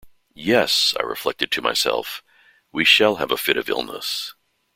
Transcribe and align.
‘Yes!’ 0.33 0.95
I 0.99 1.03
reflected 1.03 1.51
to 1.51 1.61
myself, 1.61 2.23
‘we 2.71 2.83
shall 2.83 3.17
have 3.17 3.29
a 3.29 3.37
fit 3.37 3.55
of 3.55 3.69
illness'. 3.69 4.33